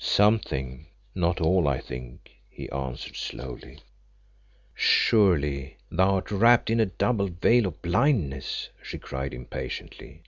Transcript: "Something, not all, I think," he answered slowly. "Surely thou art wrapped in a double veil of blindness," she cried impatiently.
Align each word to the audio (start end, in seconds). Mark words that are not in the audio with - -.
"Something, 0.03 0.87
not 1.13 1.39
all, 1.39 1.67
I 1.67 1.77
think," 1.79 2.31
he 2.49 2.67
answered 2.71 3.15
slowly. 3.15 3.81
"Surely 4.73 5.77
thou 5.91 6.15
art 6.15 6.31
wrapped 6.31 6.71
in 6.71 6.79
a 6.79 6.87
double 6.87 7.27
veil 7.27 7.67
of 7.67 7.83
blindness," 7.83 8.69
she 8.81 8.97
cried 8.97 9.31
impatiently. 9.31 10.19